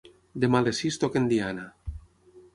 Demà 0.45 0.61
a 0.63 0.65
les 0.67 0.79
sis 0.85 0.97
toquen 1.03 1.29
diana. 1.35 1.69